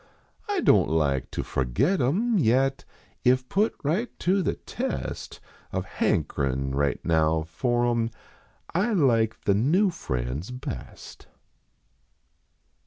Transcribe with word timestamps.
I 0.49 0.61
don 0.61 0.85
t 0.87 0.93
like 0.93 1.29
to 1.29 1.43
forget 1.43 2.01
em, 2.01 2.39
vet 2.39 2.85
If 3.23 3.47
put 3.47 3.75
right 3.83 4.09
to 4.17 4.41
the 4.41 4.55
test 4.55 5.39
Of 5.71 5.85
hankerin 5.85 6.73
right 6.73 6.99
now 7.05 7.43
for 7.43 7.85
em 7.85 8.09
I 8.73 8.93
like 8.93 9.41
the 9.41 9.53
new 9.53 9.91
friends 9.91 10.49
best. 10.49 11.27